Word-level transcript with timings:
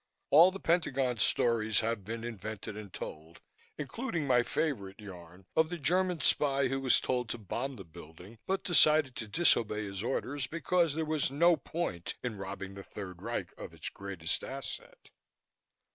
All 0.31 0.49
the 0.49 0.59
Pentagon 0.59 1.17
stories 1.19 1.81
have 1.81 2.03
been 2.03 2.23
invented 2.23 2.75
and 2.75 2.91
told, 2.91 3.39
including 3.77 4.25
my 4.25 4.41
favorite 4.41 4.99
yarn 4.99 5.45
of 5.55 5.69
the 5.69 5.77
German 5.77 6.21
spy 6.21 6.69
who 6.69 6.79
was 6.79 6.99
told 6.99 7.29
to 7.29 7.37
bomb 7.37 7.75
the 7.75 7.83
building 7.83 8.39
but 8.47 8.63
decided 8.63 9.15
to 9.17 9.27
disobey 9.27 9.83
his 9.83 10.01
orders 10.01 10.47
because 10.47 10.95
there 10.95 11.05
was 11.05 11.29
no 11.29 11.55
point 11.55 12.15
in 12.23 12.35
robbing 12.39 12.73
the 12.73 12.81
Third 12.83 13.21
Reich 13.21 13.53
of 13.59 13.75
its 13.75 13.89
greatest 13.89 14.43
asset. 14.43 15.11